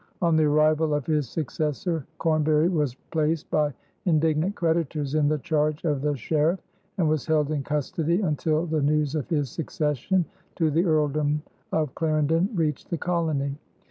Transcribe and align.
On 0.19 0.35
the 0.35 0.45
arrival 0.45 0.95
of 0.95 1.05
his 1.05 1.29
successor, 1.29 2.03
Cornbury 2.17 2.69
was 2.69 2.95
placed 3.11 3.47
by 3.51 3.71
indignant 4.05 4.55
creditors 4.55 5.13
in 5.13 5.27
the 5.29 5.37
charge 5.37 5.85
of 5.85 6.01
the 6.01 6.15
sheriff, 6.17 6.59
and 6.97 7.07
was 7.07 7.27
held 7.27 7.51
in 7.51 7.61
custody 7.61 8.19
until 8.21 8.65
the 8.65 8.81
news 8.81 9.13
of 9.13 9.29
his 9.29 9.51
succession 9.51 10.25
to 10.55 10.71
the 10.71 10.85
earldom 10.85 11.43
of 11.71 11.93
Clarendon 11.93 12.49
reached 12.55 12.89
the 12.89 12.97
colony. 12.97 13.59